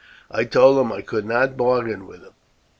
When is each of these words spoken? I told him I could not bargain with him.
I 0.31 0.45
told 0.45 0.79
him 0.79 0.91
I 0.91 1.01
could 1.01 1.25
not 1.27 1.55
bargain 1.55 2.07
with 2.07 2.23
him. 2.23 2.33